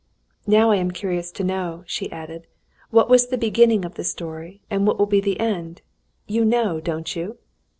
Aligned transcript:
"Now 0.47 0.71
I 0.71 0.77
am 0.77 0.89
curious 0.89 1.29
to 1.33 1.43
know," 1.43 1.83
she 1.85 2.11
added, 2.11 2.47
"what 2.89 3.07
was 3.07 3.27
the 3.27 3.37
beginning 3.37 3.85
of 3.85 3.93
the 3.93 4.03
story 4.03 4.59
and 4.67 4.87
what 4.87 4.97
will 4.97 5.05
be 5.05 5.21
the 5.21 5.39
end? 5.39 5.83
You 6.25 6.43
know, 6.43 6.79
don't 6.79 7.15
you?" 7.15 7.37